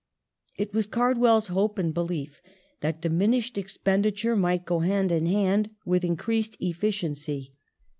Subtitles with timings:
[0.57, 2.41] It was Cardwell's hope and belief
[2.79, 7.53] that diminished expenditure The War might go hand in hand with increased efficiency.